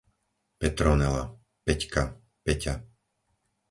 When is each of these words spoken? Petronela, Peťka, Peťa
Petronela, 0.59 1.23
Peťka, 1.65 2.03
Peťa 2.45 2.73